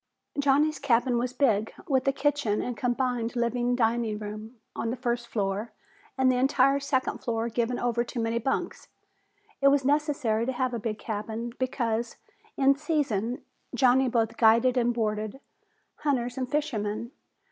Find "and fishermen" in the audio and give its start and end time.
16.35-17.11